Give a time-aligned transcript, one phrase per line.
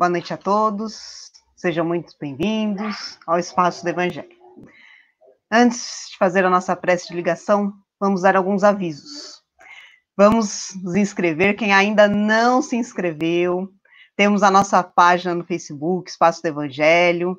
[0.00, 4.30] Boa noite a todos, sejam muito bem-vindos ao Espaço do Evangelho.
[5.50, 9.42] Antes de fazer a nossa prece de ligação, vamos dar alguns avisos.
[10.16, 13.70] Vamos nos inscrever, quem ainda não se inscreveu,
[14.16, 17.38] temos a nossa página no Facebook, Espaço do Evangelho,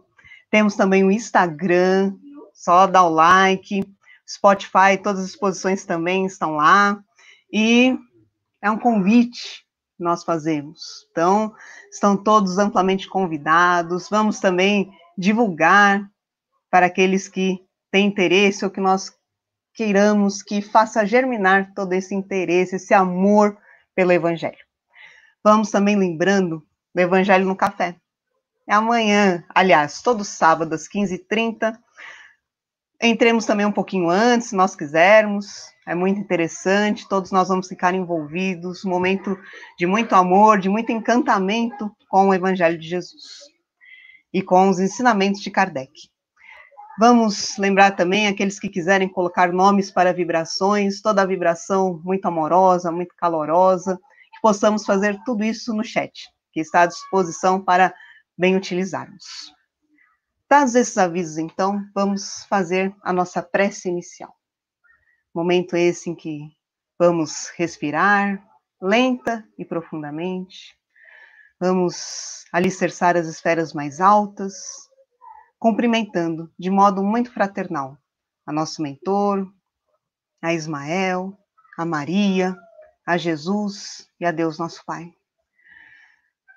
[0.52, 2.14] temos também o Instagram,
[2.54, 3.84] só dá o like,
[4.28, 7.04] Spotify, todas as exposições também estão lá,
[7.52, 7.98] e
[8.62, 9.66] é um convite
[10.04, 11.08] nós fazemos.
[11.12, 11.54] Então,
[11.92, 14.10] estão todos amplamente convidados.
[14.10, 16.10] Vamos também divulgar
[16.70, 17.60] para aqueles que
[17.92, 19.12] têm interesse ou que nós
[19.74, 23.58] queiramos que faça germinar todo esse interesse, esse amor
[23.96, 24.58] pelo Evangelho.
[25.44, 27.96] Vamos também lembrando do Evangelho no Café.
[28.68, 31.78] É amanhã, aliás, todo sábado às 15h30.
[33.02, 37.94] Entremos também um pouquinho antes, se nós quisermos é muito interessante, todos nós vamos ficar
[37.94, 39.38] envolvidos, um momento
[39.78, 43.42] de muito amor, de muito encantamento com o Evangelho de Jesus
[44.34, 45.92] e com os ensinamentos de Kardec.
[46.98, 52.90] Vamos lembrar também aqueles que quiserem colocar nomes para vibrações, toda a vibração muito amorosa,
[52.90, 53.98] muito calorosa,
[54.34, 57.94] que possamos fazer tudo isso no chat, que está à disposição para
[58.38, 59.26] bem utilizarmos.
[60.50, 64.34] Dados esses avisos, então, vamos fazer a nossa prece inicial.
[65.34, 66.50] Momento esse em que
[67.00, 68.46] vamos respirar
[68.82, 70.76] lenta e profundamente.
[71.60, 74.54] Vamos alicerçar as esferas mais altas,
[75.58, 77.98] cumprimentando de modo muito fraternal
[78.46, 79.48] a nosso mentor,
[80.42, 81.38] a Ismael,
[81.78, 82.58] a Maria,
[83.06, 85.14] a Jesus e a Deus nosso Pai.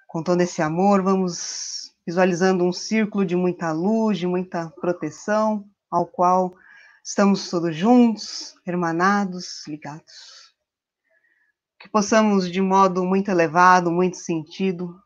[0.08, 6.06] Com todo esse amor, vamos visualizando um círculo de muita luz, de muita proteção, ao
[6.06, 6.54] qual
[7.06, 10.54] Estamos todos juntos, hermanados, ligados.
[11.78, 14.98] Que possamos, de modo muito elevado, muito sentido,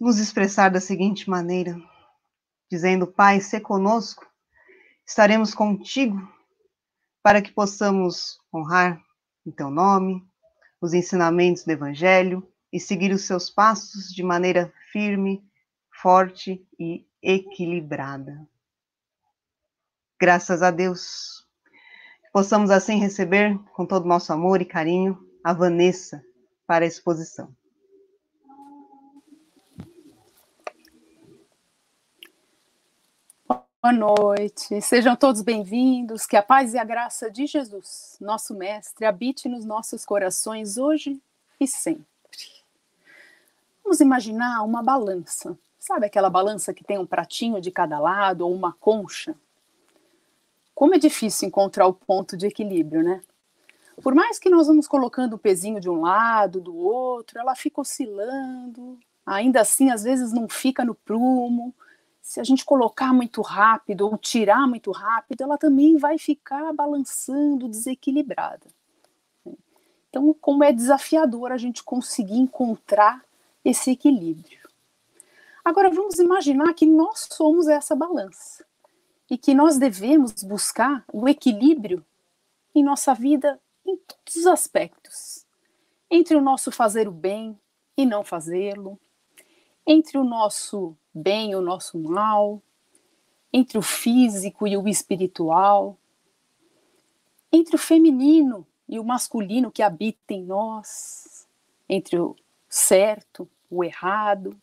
[0.00, 1.80] nos expressar da seguinte maneira,
[2.68, 4.26] dizendo: Pai, se conosco,
[5.06, 6.18] estaremos contigo,
[7.22, 9.00] para que possamos honrar
[9.46, 10.28] em teu nome,
[10.80, 15.48] os ensinamentos do Evangelho e seguir os seus passos de maneira firme,
[15.92, 18.48] forte e equilibrada.
[20.18, 21.44] Graças a Deus.
[22.32, 26.24] Possamos assim receber com todo o nosso amor e carinho a Vanessa
[26.66, 27.54] para a exposição.
[33.82, 39.04] Boa noite, sejam todos bem-vindos, que a paz e a graça de Jesus, nosso Mestre,
[39.04, 41.20] habite nos nossos corações hoje
[41.60, 42.06] e sempre.
[43.82, 48.54] Vamos imaginar uma balança, sabe aquela balança que tem um pratinho de cada lado ou
[48.54, 49.36] uma concha?
[50.74, 53.22] Como é difícil encontrar o ponto de equilíbrio, né?
[54.02, 57.80] Por mais que nós vamos colocando o pezinho de um lado, do outro, ela fica
[57.80, 61.72] oscilando, ainda assim, às vezes não fica no prumo.
[62.20, 67.68] Se a gente colocar muito rápido ou tirar muito rápido, ela também vai ficar balançando,
[67.68, 68.66] desequilibrada.
[70.10, 73.22] Então, como é desafiador a gente conseguir encontrar
[73.64, 74.58] esse equilíbrio.
[75.64, 78.64] Agora, vamos imaginar que nós somos essa balança
[79.30, 82.04] e que nós devemos buscar o equilíbrio
[82.74, 85.46] em nossa vida em todos os aspectos.
[86.10, 87.58] Entre o nosso fazer o bem
[87.96, 88.98] e não fazê-lo,
[89.86, 92.62] entre o nosso bem e o nosso mal,
[93.52, 95.96] entre o físico e o espiritual,
[97.52, 101.46] entre o feminino e o masculino que habita em nós,
[101.88, 102.34] entre o
[102.68, 104.56] certo, o errado,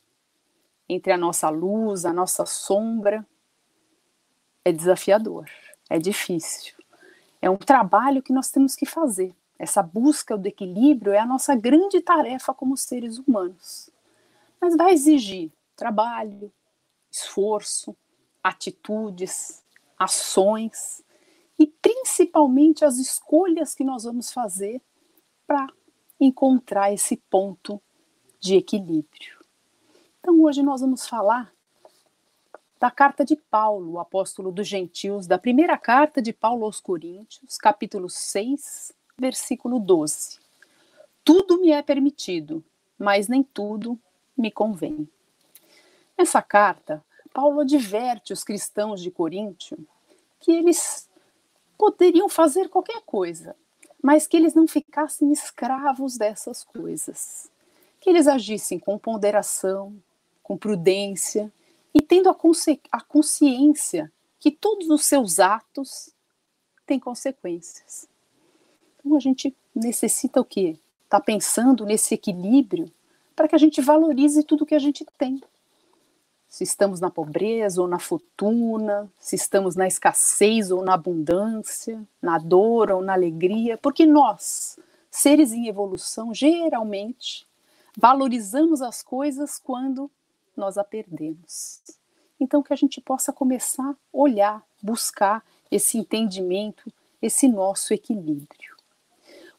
[0.88, 3.26] entre a nossa luz, a nossa sombra
[4.64, 5.50] é desafiador,
[5.90, 6.76] é difícil.
[7.42, 9.36] É um trabalho que nós temos que fazer.
[9.58, 13.90] Essa busca do equilíbrio é a nossa grande tarefa como seres humanos.
[14.60, 16.52] Mas vai exigir trabalho,
[17.10, 17.96] esforço,
[18.44, 19.64] atitudes,
[19.98, 21.04] ações
[21.58, 24.82] e principalmente as escolhas que nós vamos fazer
[25.46, 25.68] para
[26.20, 27.82] encontrar esse ponto
[28.40, 29.40] de equilíbrio.
[30.20, 31.52] Então hoje nós vamos falar
[32.82, 38.10] da carta de Paulo, apóstolo dos gentios, da primeira carta de Paulo aos Coríntios, capítulo
[38.10, 40.40] 6, versículo 12.
[41.24, 42.66] Tudo me é permitido,
[42.98, 44.00] mas nem tudo
[44.36, 45.08] me convém.
[46.18, 49.78] Nessa carta, Paulo adverte os cristãos de Coríntio
[50.40, 51.08] que eles
[51.78, 53.56] poderiam fazer qualquer coisa,
[54.02, 57.48] mas que eles não ficassem escravos dessas coisas.
[58.00, 59.96] Que eles agissem com ponderação,
[60.42, 61.54] com prudência
[61.94, 66.10] e tendo a, consci a consciência que todos os seus atos
[66.86, 68.08] têm consequências.
[69.00, 70.80] Então a gente necessita o quê?
[71.12, 72.90] está pensando nesse equilíbrio
[73.36, 75.42] para que a gente valorize tudo que a gente tem.
[76.48, 82.38] Se estamos na pobreza ou na fortuna, se estamos na escassez ou na abundância, na
[82.38, 84.80] dor ou na alegria, porque nós,
[85.10, 87.46] seres em evolução, geralmente
[87.98, 90.10] valorizamos as coisas quando
[90.56, 91.82] nós a perdemos.
[92.40, 98.76] Então, que a gente possa começar a olhar, buscar esse entendimento, esse nosso equilíbrio.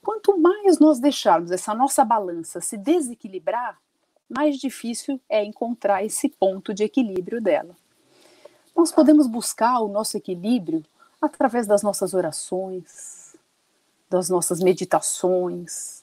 [0.03, 3.81] Quanto mais nós deixarmos essa nossa balança se desequilibrar,
[4.29, 7.77] mais difícil é encontrar esse ponto de equilíbrio dela.
[8.75, 10.83] Nós podemos buscar o nosso equilíbrio
[11.21, 13.37] através das nossas orações,
[14.11, 16.03] das nossas meditações,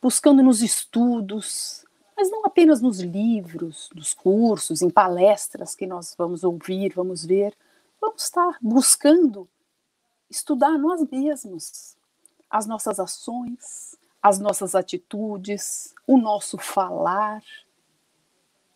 [0.00, 1.83] buscando nos estudos,
[2.16, 7.56] mas não apenas nos livros, nos cursos, em palestras que nós vamos ouvir, vamos ver,
[8.00, 9.48] vamos estar buscando
[10.30, 11.96] estudar nós mesmos,
[12.50, 17.42] as nossas ações, as nossas atitudes, o nosso falar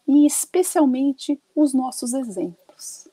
[0.06, 3.08] e especialmente os nossos exemplos.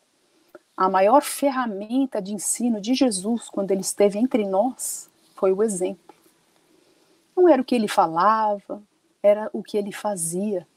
[0.76, 6.16] A maior ferramenta de ensino de Jesus quando ele esteve entre nós foi o exemplo.
[7.36, 8.82] Não era o que ele falava,
[9.26, 10.68] era o que ele fazia.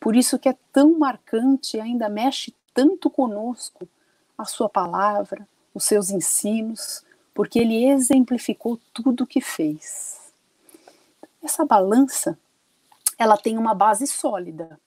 [0.00, 3.86] Por isso que é tão marcante ainda mexe tanto conosco
[4.38, 7.04] a sua palavra, os seus ensinos,
[7.34, 10.32] porque ele exemplificou tudo o que fez.
[11.42, 12.38] Essa balança,
[13.18, 14.80] ela tem uma base sólida,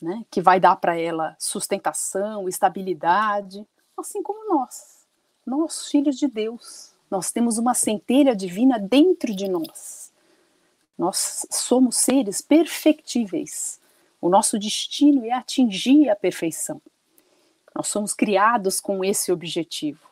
[0.00, 5.06] né, que vai dar para ela sustentação, estabilidade, assim como nós,
[5.46, 6.94] nós filhos de Deus.
[7.10, 9.99] Nós temos uma centelha divina dentro de nós.
[11.00, 13.80] Nós somos seres perfectíveis.
[14.20, 16.78] O nosso destino é atingir a perfeição.
[17.74, 20.06] Nós somos criados com esse objetivo.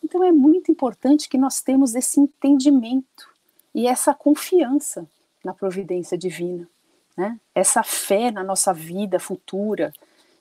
[0.00, 3.28] Então é muito importante que nós temos esse entendimento
[3.74, 5.08] e essa confiança
[5.44, 6.68] na providência divina,
[7.16, 7.40] né?
[7.52, 9.92] Essa fé na nossa vida futura,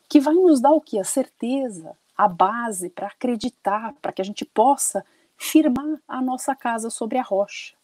[0.07, 0.99] que vai nos dar o que?
[0.99, 5.03] A certeza, a base para acreditar, para que a gente possa
[5.35, 7.75] firmar a nossa casa sobre a rocha.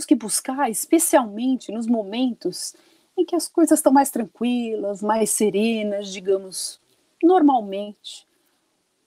[0.00, 2.74] Temos que buscar, especialmente nos momentos
[3.18, 6.80] em que as coisas estão mais tranquilas, mais serenas, digamos,
[7.22, 8.26] normalmente,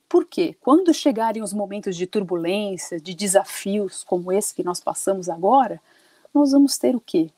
[0.08, 5.82] porque quando chegarem os momentos de turbulência, de desafios como esse que nós passamos agora,
[6.32, 7.32] nós vamos ter o quê?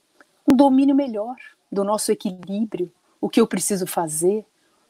[0.52, 1.38] Um domínio melhor
[1.72, 2.92] do nosso equilíbrio,
[3.22, 4.46] o que eu preciso fazer,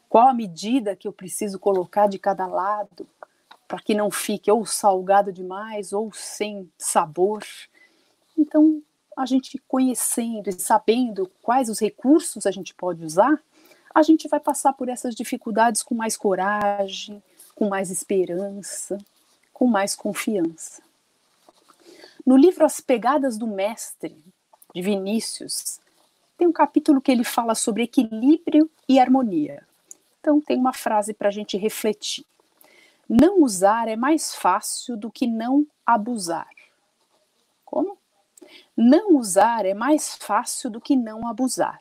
[0.09, 3.07] qual a medida que eu preciso colocar de cada lado,
[3.67, 7.43] para que não fique ou salgado demais ou sem sabor.
[8.37, 8.81] Então,
[9.15, 13.41] a gente conhecendo e sabendo quais os recursos a gente pode usar,
[13.93, 17.23] a gente vai passar por essas dificuldades com mais coragem,
[17.55, 18.97] com mais esperança,
[19.53, 20.83] com mais confiança.
[22.25, 24.21] No livro As Pegadas do Mestre,
[24.73, 25.79] de Vinícius,
[26.37, 29.65] tem um capítulo que ele fala sobre equilíbrio e harmonia.
[30.19, 32.25] Então, tem uma frase para a gente refletir.
[33.07, 36.49] Não usar é mais fácil do que não abusar.
[37.63, 37.97] Como?
[38.75, 41.79] Não usar é mais fácil do que não abusar.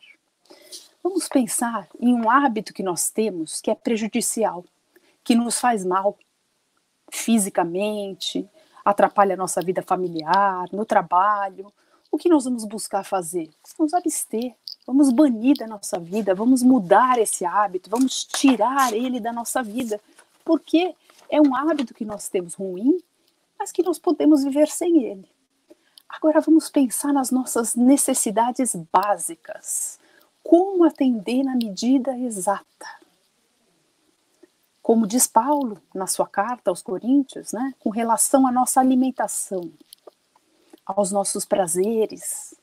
[1.03, 4.65] Vamos pensar em um hábito que nós temos que é prejudicial
[5.25, 6.17] que nos faz mal
[7.11, 8.49] fisicamente,
[8.85, 11.73] atrapalha a nossa vida familiar, no trabalho.
[12.11, 13.51] O que nós vamos buscar fazer?
[13.79, 14.55] Vamos abster,
[14.87, 19.99] vamos banir da nossa vida, vamos mudar esse hábito, vamos tirar ele da nossa vida,
[20.45, 20.95] porque
[21.31, 22.99] é um hábito que nós temos ruim,
[23.59, 25.34] mas que nós podemos viver sem ele.
[26.09, 29.99] Agora vamos pensar nas nossas necessidades básicas.
[30.43, 33.05] Como atender na medida exata?
[34.85, 39.73] como diz Paulo na sua carta aos Coríntios, né, com relação à nossa alimentação,
[40.85, 42.55] aos nossos prazeres,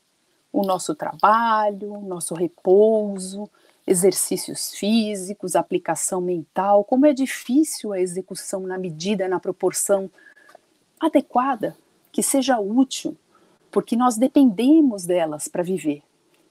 [0.52, 3.50] o nosso trabalho, o nosso repouso,
[3.84, 10.08] exercícios físicos, aplicação mental, como é difícil a execução na medida, na proporção
[11.00, 11.76] adequada,
[12.12, 13.16] que seja útil,
[13.72, 16.02] porque nós dependemos delas para viver.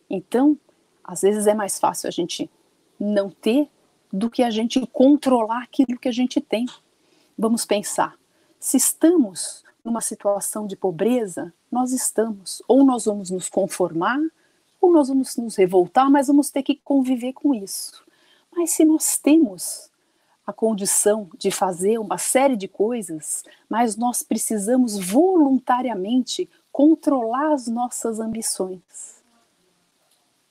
[0.10, 0.58] Então,
[1.04, 2.50] às vezes é mais fácil a gente
[3.00, 3.70] não ter
[4.12, 6.66] do que a gente controlar aquilo que a gente tem.
[7.38, 8.18] Vamos pensar,
[8.60, 14.20] se estamos numa situação de pobreza, nós estamos, ou nós vamos nos conformar,
[14.80, 18.04] ou nós vamos nos revoltar, mas vamos ter que conviver com isso.
[18.52, 19.90] Mas se nós temos
[20.46, 26.50] a condição de fazer uma série de coisas, mas nós precisamos voluntariamente
[26.82, 29.22] controlar as nossas ambições.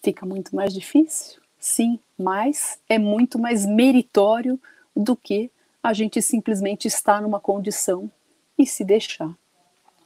[0.00, 1.40] Fica muito mais difícil?
[1.58, 4.58] sim, mas é muito mais meritório
[4.94, 5.50] do que
[5.82, 8.08] a gente simplesmente estar numa condição
[8.56, 9.34] e se deixar.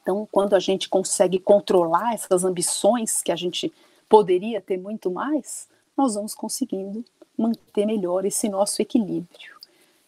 [0.01, 3.71] Então, quando a gente consegue controlar essas ambições que a gente
[4.09, 7.05] poderia ter muito mais, nós vamos conseguindo
[7.37, 9.55] manter melhor esse nosso equilíbrio.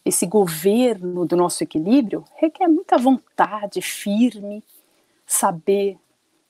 [0.02, 4.64] Esse governo do nosso equilíbrio requer muita vontade firme,
[5.26, 5.98] saber,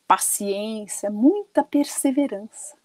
[0.07, 2.77] paciência, muita perseverança.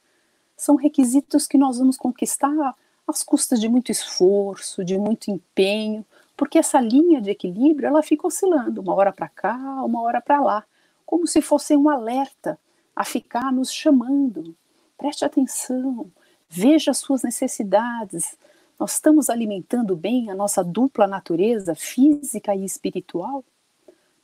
[0.58, 2.76] São requisitos que nós vamos conquistar
[3.08, 8.28] às custas de muito esforço, de muito empenho, porque essa linha de equilíbrio ela fica
[8.28, 10.66] oscilando, uma hora para cá, uma hora para lá,
[11.06, 12.60] como se fosse um alerta
[12.96, 14.56] a ficar nos chamando.
[14.98, 16.12] Preste atenção,
[16.50, 18.38] veja as suas necessidades.
[18.80, 23.44] Nós estamos alimentando bem a nossa dupla natureza física e espiritual?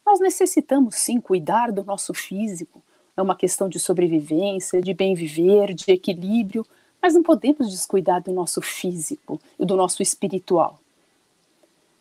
[0.05, 2.81] Nós necessitamos sim cuidar do nosso físico.
[3.17, 6.63] É uma questão de sobrevivência, de bem viver, de equilíbrio,
[7.01, 10.79] mas não podemos descuidar do nosso físico e do nosso espiritual.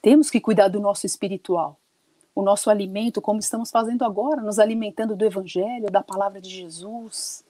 [0.02, 1.80] Temos que cuidar do nosso espiritual,
[2.34, 7.42] o nosso alimento, como estamos fazendo agora, nos alimentando do Evangelho, da palavra de Jesus,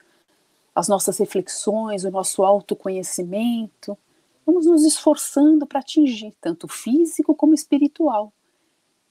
[0.72, 3.98] as nossas reflexões, o nosso autoconhecimento.
[4.46, 8.32] Vamos nos esforçando para atingir tanto físico como espiritual.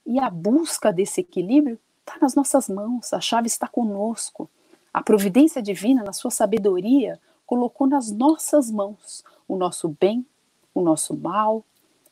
[0.06, 4.48] E a busca desse equilíbrio está nas nossas mãos, a chave está conosco.
[4.94, 10.26] A providência divina, na sua sabedoria, colocou nas nossas mãos o nosso bem,
[10.74, 11.66] o nosso mal,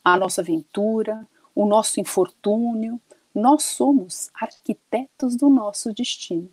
[0.03, 2.99] a nossa aventura, o nosso infortúnio.
[3.33, 6.49] Nós somos arquitetos do nosso destino.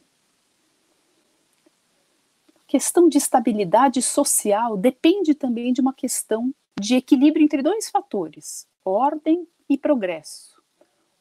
[2.54, 8.68] A questão de estabilidade social depende também de uma questão de equilíbrio entre dois fatores:
[8.84, 10.60] ordem e progresso.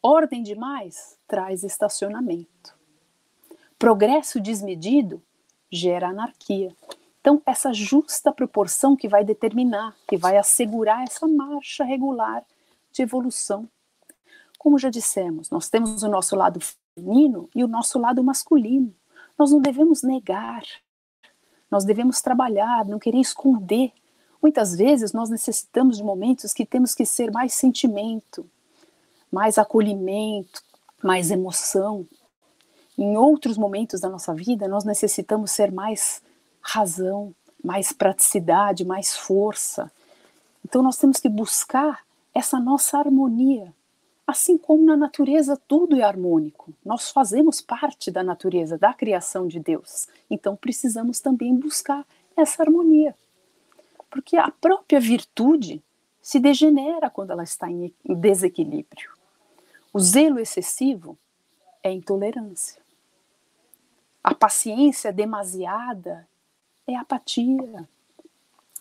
[0.01, 2.75] Ordem demais traz estacionamento.
[3.77, 5.21] Progresso desmedido
[5.71, 6.75] gera anarquia.
[7.21, 12.43] Então, essa justa proporção que vai determinar, que vai assegurar essa marcha regular
[12.91, 13.69] de evolução.
[14.57, 16.59] Como já dissemos, nós temos o nosso lado
[16.95, 18.93] feminino e o nosso lado masculino.
[19.37, 20.63] Nós não devemos negar,
[21.69, 23.93] nós devemos trabalhar, não querer esconder.
[24.41, 28.49] Muitas vezes nós necessitamos de momentos que temos que ser mais sentimento,
[29.31, 30.63] mais acolhimento,
[31.03, 32.05] mais emoção.
[32.97, 36.21] Em outros momentos da nossa vida, nós necessitamos ser mais
[36.61, 39.91] razão, mais praticidade, mais força.
[40.63, 42.01] Então nós temos que buscar
[42.33, 43.73] essa nossa harmonia.
[44.27, 49.59] Assim como na natureza tudo é harmônico, nós fazemos parte da natureza, da criação de
[49.59, 50.07] Deus.
[50.29, 52.05] Então precisamos também buscar
[52.37, 53.15] essa harmonia.
[54.09, 55.81] Porque a própria virtude
[56.21, 59.18] se degenera quando ela está em desequilíbrio.
[59.91, 61.17] O zelo excessivo
[61.81, 62.79] é intolerância.
[64.23, 66.27] A paciência demasiada
[66.85, 67.89] é apatia.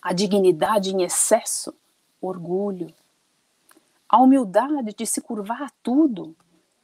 [0.03, 1.75] A dignidade em excesso,
[2.21, 2.93] orgulho.
[4.07, 6.37] A humildade de se curvar a tudo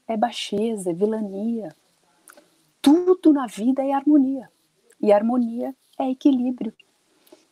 [0.09, 1.76] é baixeza, é vilania.
[2.81, 4.50] Tudo na vida é harmonia.
[5.02, 6.73] E harmonia é equilíbrio.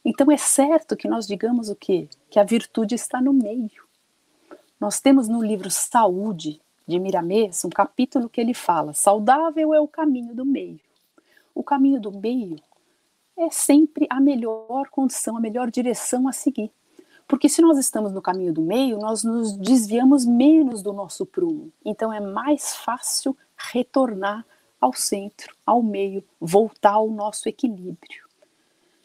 [0.03, 2.09] Então é certo que nós digamos o quê?
[2.31, 3.83] Que a virtude está no meio.
[4.81, 9.89] Nós temos no livro Saúde, de Miramês, um capítulo que ele fala: saudável é o
[9.89, 10.81] caminho do meio.
[11.55, 12.57] O caminho do meio
[13.37, 16.71] é sempre a melhor condição, a melhor direção a seguir.
[17.27, 21.73] Porque se nós estamos no caminho do meio, nós nos desviamos menos do nosso prumo.
[21.85, 24.45] Então é mais fácil retornar
[24.81, 28.27] ao centro, ao meio, voltar ao nosso equilíbrio.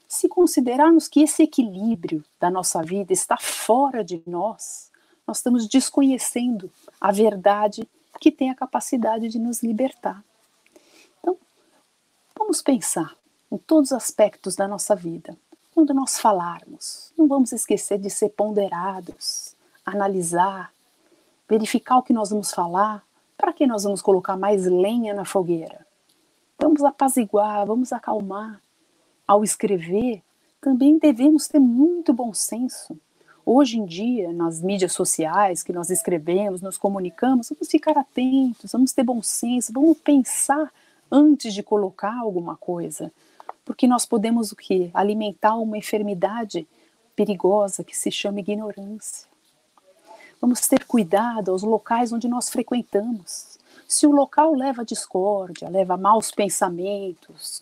[0.08, 4.92] Se considerarmos que esse equilíbrio da nossa vida está fora de nós,
[5.28, 7.88] nós estamos desconhecendo a verdade
[8.20, 10.24] que tem a capacidade de nos libertar.
[11.20, 11.38] Então,
[12.38, 13.16] vamos pensar
[13.52, 15.38] em todos os aspectos da nossa vida.
[15.74, 20.74] Quando nós falarmos, não vamos esquecer de ser ponderados, analisar,
[21.48, 23.04] verificar o que nós vamos falar,
[23.38, 25.86] para que nós vamos colocar mais lenha na fogueira.
[26.60, 28.60] Vamos apaziguar, vamos acalmar.
[29.28, 30.24] Ao escrever,
[30.60, 33.00] também devemos ter muito bom senso.
[33.50, 38.92] Hoje em dia, nas mídias sociais que nós escrevemos, nos comunicamos, vamos ficar atentos, vamos
[38.92, 40.70] ter bom senso, vamos pensar
[41.10, 43.10] antes de colocar alguma coisa
[43.68, 44.90] porque nós podemos o quê?
[44.94, 46.66] Alimentar uma enfermidade
[47.18, 49.28] perigosa que se chama ignorância.
[50.40, 53.60] Vamos ter cuidado aos locais onde nós frequentamos.
[53.86, 57.62] Se o local leva discórdia, leva maus pensamentos,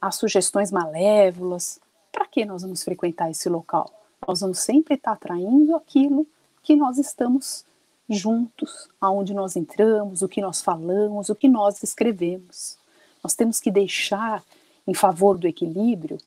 [0.00, 1.78] a sugestões malévolas,
[2.10, 3.97] para que nós vamos frequentar esse local?
[4.26, 6.26] Nós vamos sempre estar atraindo aquilo
[6.62, 7.64] que nós estamos
[8.08, 12.78] juntos, aonde nós entramos, o que nós falamos, o que nós escrevemos.
[13.22, 14.42] Nós temos que deixar
[14.86, 16.18] em favor do equilíbrio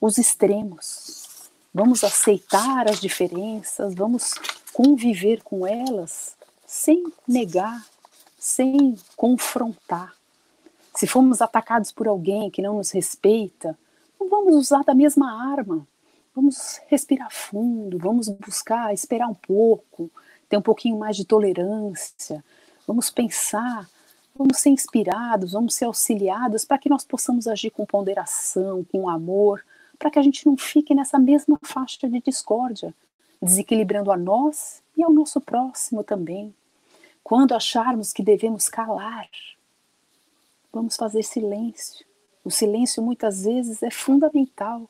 [0.00, 1.50] os extremos.
[1.72, 4.34] Vamos aceitar as diferenças, vamos
[4.72, 7.86] conviver com elas sem negar,
[8.38, 10.14] sem confrontar.
[10.94, 13.78] Se fomos atacados por alguém que não nos respeita,
[14.18, 15.86] não vamos usar da mesma arma.
[16.36, 20.10] Vamos respirar fundo, vamos buscar esperar um pouco,
[20.50, 22.44] ter um pouquinho mais de tolerância,
[22.86, 23.88] vamos pensar,
[24.34, 29.64] vamos ser inspirados, vamos ser auxiliados para que nós possamos agir com ponderação, com amor,
[29.98, 32.94] para que a gente não fique nessa mesma faixa de discórdia,
[33.40, 36.54] desequilibrando a nós e ao nosso próximo também.
[37.24, 39.30] Quando acharmos que devemos calar,
[40.70, 42.04] vamos fazer silêncio.
[42.44, 44.86] O silêncio muitas vezes é fundamental.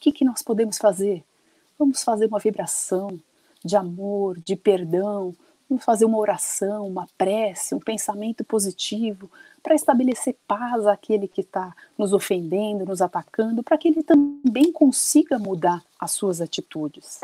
[0.00, 1.22] Que, que nós podemos fazer?
[1.78, 3.20] Vamos fazer uma vibração
[3.64, 5.34] de amor, de perdão,
[5.68, 9.30] vamos fazer uma oração, uma prece, um pensamento positivo
[9.62, 15.38] para estabelecer paz àquele que está nos ofendendo, nos atacando, para que ele também consiga
[15.38, 17.20] mudar as suas atitudes.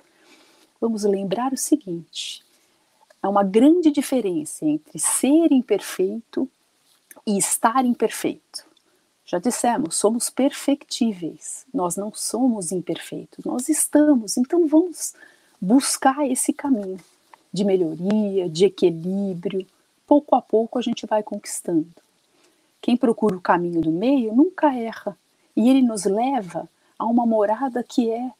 [0.80, 2.44] Vamos lembrar o seguinte:
[3.22, 6.48] há uma grande diferença entre ser imperfeito
[7.26, 8.45] e estar imperfeito.
[9.26, 15.14] Já dissemos, somos perfectíveis, nós não somos imperfeitos, nós estamos, então vamos
[15.60, 16.98] buscar esse caminho
[17.52, 19.66] de melhoria, de equilíbrio.
[20.06, 21.88] Pouco a pouco a gente vai conquistando.
[22.80, 25.18] Quem procura o caminho do meio nunca erra,
[25.56, 28.30] e ele nos leva a uma morada que é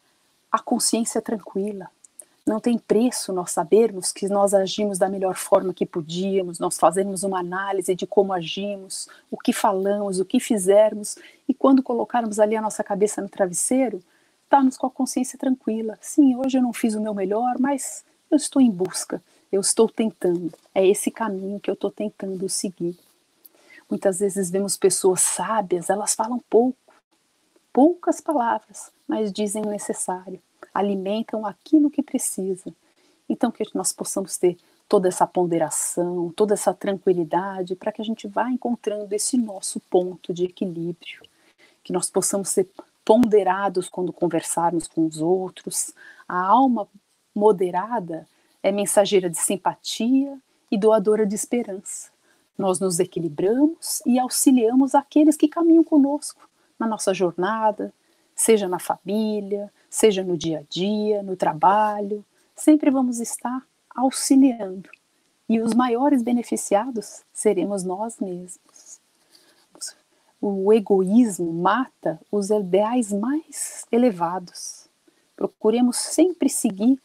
[0.53, 1.91] a consciência tranquila,
[2.47, 7.25] não tem preço nós sabermos que nós agimos da melhor forma que podíamos, nós fazemos
[7.25, 11.17] uma análise de como agimos, o que falamos, o que fizermos,
[11.49, 14.01] e quando colocarmos ali a nossa cabeça no travesseiro,
[14.45, 15.99] estarmos com a consciência tranquila.
[16.01, 19.89] Sim, hoje eu não fiz o meu melhor, mas eu estou em busca, eu estou
[19.89, 20.53] tentando.
[20.73, 22.97] É esse caminho que eu estou tentando seguir.
[23.91, 26.79] Muitas vezes vemos pessoas sábias, elas falam pouco,
[27.73, 30.41] poucas palavras, mas dizem o necessário
[30.77, 32.73] alimentam aquilo que precisa.
[33.29, 34.57] Então, que nós possamos ter
[34.89, 40.33] toda essa ponderação, toda essa tranquilidade, para que a gente vá encontrando esse nosso ponto
[40.33, 41.23] de equilíbrio,
[41.83, 42.69] que nós possamos ser
[43.05, 45.93] ponderados quando conversarmos com os outros.
[46.29, 46.87] A alma
[47.35, 48.27] moderada
[48.63, 50.39] é mensageira de simpatia
[50.71, 52.11] e doadora de esperança.
[52.59, 56.49] Nós nos equilibramos e auxiliamos aqueles que caminham conosco
[56.79, 57.93] na nossa jornada,
[58.35, 64.89] seja na família, seja no dia a dia, no trabalho, sempre vamos estar auxiliando.
[65.49, 69.01] E os maiores beneficiados seremos nós mesmos.
[70.41, 74.87] O egoísmo mata os ideais mais elevados.
[75.35, 77.01] Procuremos sempre seguir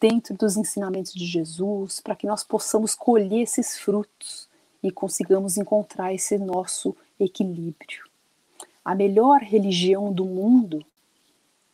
[0.00, 4.48] dentro dos ensinamentos de Jesus, para que nós possamos colher esses frutos
[4.82, 8.04] e consigamos encontrar esse nosso equilíbrio.
[8.84, 10.84] A melhor religião do mundo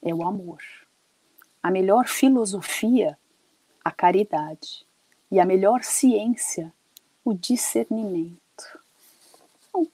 [0.04, 0.62] é o amor.
[1.62, 3.18] A melhor filosofia,
[3.82, 4.86] a caridade.
[5.30, 6.72] E a melhor ciência,
[7.24, 8.38] o discernimento.
[9.68, 9.88] Então,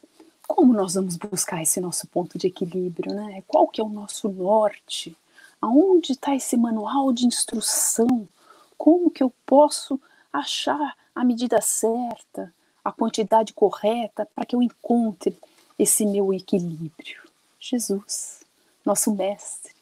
[0.46, 3.42] como nós vamos buscar esse nosso ponto de equilíbrio, né?
[3.46, 5.16] Qual que é o nosso norte?
[5.62, 8.28] Aonde está esse manual de instrução?
[8.76, 9.98] Como que eu posso
[10.32, 12.52] achar a medida certa,
[12.84, 15.36] a quantidade correta para que eu encontre
[15.78, 17.22] esse meu equilíbrio?
[17.58, 18.40] Jesus,
[18.84, 19.72] nosso mestre,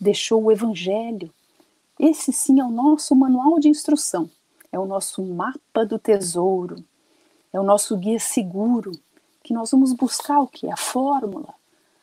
[0.00, 1.30] deixou o Evangelho.
[1.98, 4.30] Esse sim é o nosso manual de instrução,
[4.70, 6.84] é o nosso mapa do tesouro,
[7.52, 8.92] é o nosso guia seguro,
[9.42, 10.70] que nós vamos buscar o que?
[10.70, 11.54] A fórmula,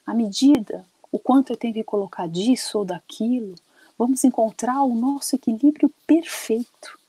[0.05, 3.55] a medida, o quanto eu tenho que colocar disso ou daquilo.
[3.97, 6.99] Vamos encontrar o nosso equilíbrio perfeito,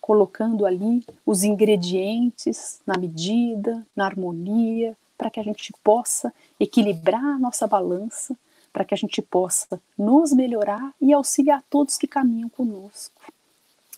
[0.00, 7.38] colocando ali os ingredientes na medida, na harmonia, para que a gente possa equilibrar a
[7.38, 8.36] nossa balança
[8.76, 13.22] para que a gente possa nos melhorar e auxiliar todos que caminham conosco.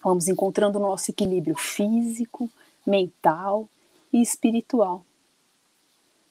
[0.04, 2.48] Vamos encontrando o nosso equilíbrio físico,
[2.86, 3.68] mental
[4.12, 5.04] e espiritual.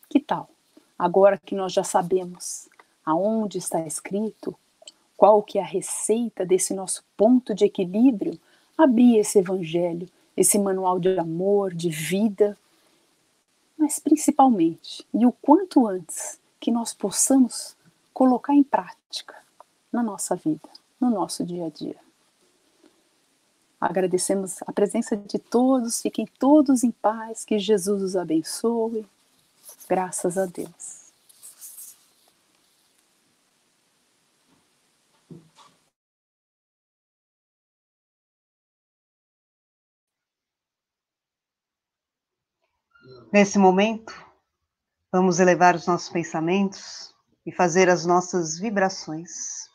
[0.08, 0.50] Que tal?
[0.98, 2.70] Agora que nós já sabemos
[3.06, 4.56] aonde está escrito,
[5.18, 8.40] qual que é a receita desse nosso ponto de equilíbrio,
[8.78, 10.08] abrir esse evangelho,
[10.38, 12.58] esse manual de amor, de vida,
[13.78, 17.76] mas principalmente, e o quanto antes que nós possamos
[18.18, 19.36] colocar em prática
[19.92, 20.68] na nossa vida,
[21.00, 22.00] no nosso dia a dia.
[23.80, 29.08] Agradecemos a presença de todos, fiquem todos em paz, que Jesus os abençoe.
[29.88, 31.12] Graças a Deus.
[43.32, 44.12] Nesse momento,
[45.12, 47.16] vamos elevar os nossos pensamentos
[47.48, 49.70] e fazer as nossas vibrações.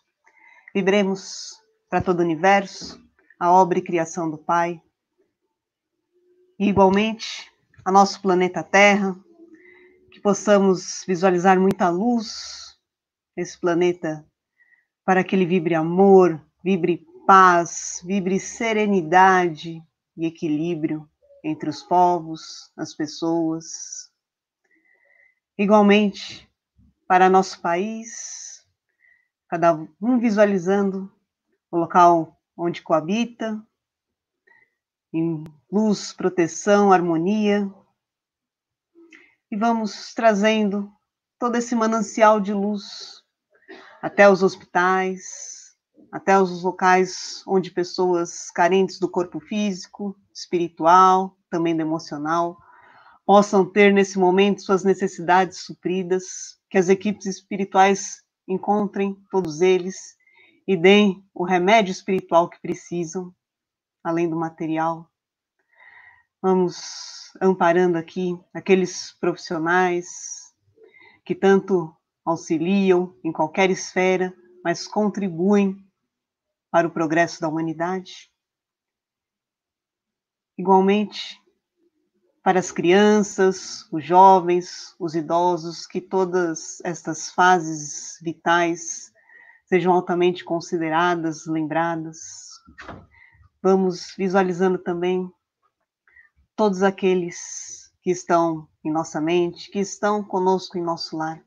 [0.75, 1.59] Vibremos
[1.89, 3.03] para todo o universo,
[3.41, 4.79] a obra e criação do Pai,
[6.59, 7.51] e igualmente
[7.83, 9.17] a nosso planeta Terra,
[10.11, 12.79] que possamos visualizar muita luz
[13.35, 14.23] nesse planeta,
[15.03, 19.83] para que ele vibre amor, vibre paz, vibre serenidade
[20.15, 21.09] e equilíbrio
[21.43, 24.11] entre os povos, as pessoas.
[25.57, 26.52] Igualmente,
[27.13, 28.67] para nosso país,
[29.47, 31.13] cada um visualizando
[31.71, 33.63] o local onde coabita,
[35.13, 37.71] em luz, proteção, harmonia,
[39.51, 40.91] e vamos trazendo
[41.39, 43.23] todo esse manancial de luz
[44.01, 45.77] até os hospitais,
[46.11, 52.57] até os locais onde pessoas carentes do corpo físico, espiritual, também do emocional,
[53.27, 60.17] possam ter nesse momento suas necessidades supridas, que as equipes espirituais encontrem todos eles
[60.67, 63.31] e deem o remédio espiritual que precisam,
[64.03, 65.07] além do material.
[66.41, 70.07] Vamos amparando aqui aqueles profissionais
[71.27, 75.77] que tanto auxiliam em qualquer esfera, mas contribuem
[76.71, 78.33] para o progresso da humanidade.
[80.57, 81.39] Igualmente,
[82.43, 89.13] para as crianças, os jovens, os idosos, que todas estas fases vitais
[89.67, 92.19] sejam altamente consideradas, lembradas.
[93.63, 95.31] Vamos visualizando também
[96.57, 101.41] todos aqueles que estão em nossa mente, que estão conosco em nosso lar.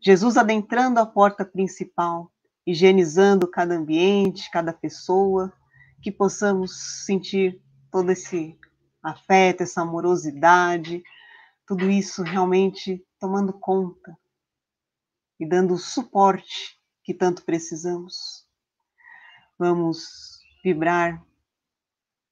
[0.00, 2.30] Jesus adentrando a porta principal,
[2.64, 5.52] higienizando cada ambiente, cada pessoa,
[6.00, 8.56] que possamos sentir todo esse
[9.04, 11.02] afeto, essa amorosidade,
[11.66, 14.16] tudo isso realmente tomando conta
[15.38, 18.46] e dando o suporte que tanto precisamos.
[19.58, 21.22] Vamos vibrar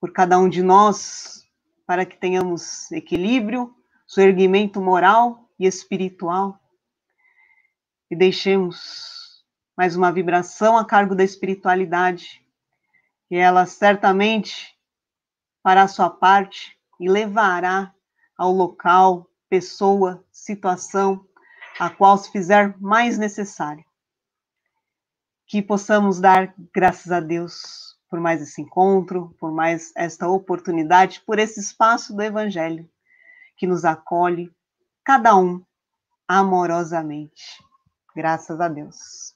[0.01, 1.47] por cada um de nós
[1.87, 3.75] para que tenhamos equilíbrio,
[4.17, 6.59] erguimento moral e espiritual.
[8.11, 9.45] E deixemos
[9.77, 12.45] mais uma vibração a cargo da espiritualidade,
[13.31, 14.72] e ela certamente
[15.63, 17.95] fará sua parte e levará
[18.37, 21.27] ao local, pessoa, situação
[21.79, 23.85] a qual se fizer mais necessário.
[25.47, 31.39] Que possamos dar graças a Deus por mais esse encontro, por mais esta oportunidade, por
[31.39, 32.87] esse espaço do Evangelho
[33.57, 34.55] que nos acolhe,
[35.03, 35.65] cada um
[36.29, 37.63] amorosamente.
[38.15, 39.35] Graças a Deus.